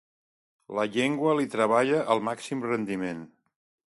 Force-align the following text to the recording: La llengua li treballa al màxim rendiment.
La 0.77 0.85
llengua 0.95 1.35
li 1.41 1.45
treballa 1.57 2.01
al 2.15 2.25
màxim 2.31 2.65
rendiment. 2.71 3.23